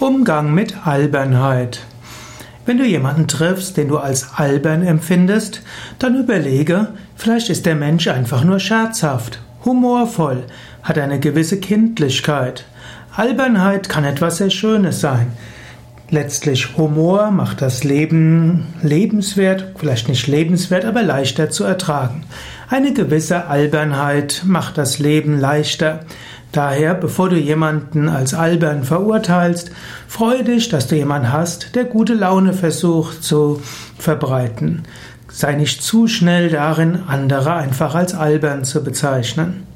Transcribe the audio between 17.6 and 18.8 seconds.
das Leben